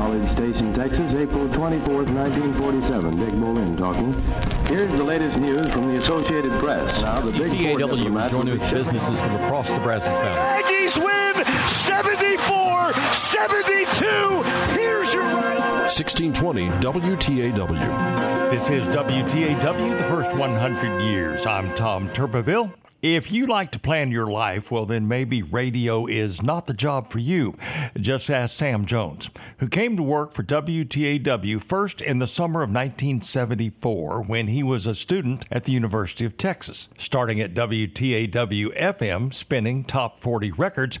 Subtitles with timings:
[0.00, 3.16] College Station, Texas, April 24, 1947.
[3.18, 4.14] Dick Bolin talking.
[4.64, 7.02] Here's the latest news from the Associated Press.
[7.02, 10.40] Now, the big four TAW diplomats joining with businesses from across Nebraska's family.
[10.40, 14.42] Aggies win 74 72.
[14.72, 15.58] Here's your right.
[15.92, 18.50] 1620 WTAW.
[18.50, 21.44] This is WTAW, the first 100 years.
[21.44, 22.72] I'm Tom Turbeville.
[23.02, 27.06] If you like to plan your life, well, then maybe radio is not the job
[27.06, 27.56] for you.
[27.98, 32.68] Just ask Sam Jones, who came to work for WTAW first in the summer of
[32.68, 39.32] 1974 when he was a student at the University of Texas, starting at WTAW FM,
[39.32, 40.98] spinning top 40 records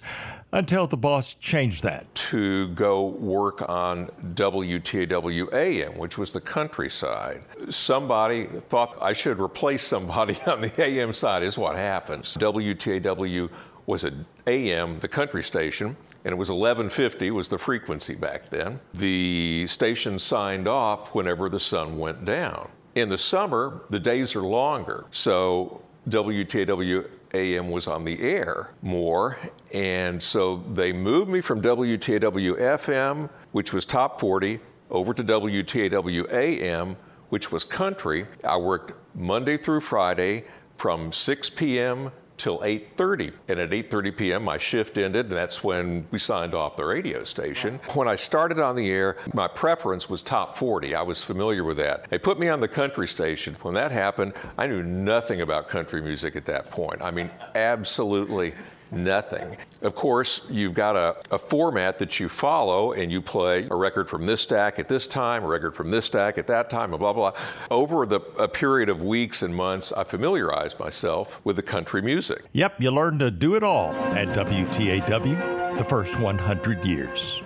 [0.52, 2.12] until the boss changed that.
[2.14, 7.42] To go work on WTAW AM, which was the countryside.
[7.68, 12.36] Somebody thought I should replace somebody on the AM side, is what happens.
[12.36, 13.50] WTAW
[13.86, 18.78] was an AM, the country station, and it was 1150 was the frequency back then.
[18.94, 22.68] The station signed off whenever the sun went down.
[22.94, 29.38] In the summer, the days are longer, so WTAW AM was on the air more,
[29.72, 34.60] and so they moved me from WTAW FM, which was top 40,
[34.90, 36.96] over to WTAW AM,
[37.28, 38.26] which was country.
[38.42, 40.44] I worked Monday through Friday
[40.76, 42.10] from 6 p.m.
[42.40, 44.44] till 8:30, and at 8:30 p.m.
[44.44, 47.78] my shift ended, and that's when we signed off the radio station.
[47.94, 50.94] When I started on the air, my preference was top 40.
[50.94, 52.08] I was familiar with that.
[52.10, 53.56] They put me on the country station.
[53.62, 57.02] When that happened, I knew nothing about country music at that point.
[57.02, 58.54] I mean, absolutely
[58.92, 59.56] nothing.
[59.82, 64.08] Of course, you've got a, a, format that you follow, and you play a record
[64.08, 67.00] from this stack at this time, a record from this stack at that time, and
[67.00, 67.32] blah, blah.
[67.70, 72.42] Over the, a period of weeks and months, I familiarized myself with the country music.
[72.52, 77.42] Yep, you learn to do it all at WTAW, the first 100 years.